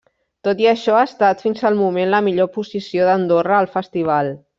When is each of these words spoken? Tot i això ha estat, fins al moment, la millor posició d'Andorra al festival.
Tot 0.45 0.61
i 0.63 0.67
això 0.69 0.95
ha 0.99 1.03
estat, 1.09 1.43
fins 1.45 1.61
al 1.69 1.77
moment, 1.81 2.09
la 2.13 2.21
millor 2.29 2.49
posició 2.57 3.05
d'Andorra 3.11 3.59
al 3.59 3.71
festival. 3.77 4.33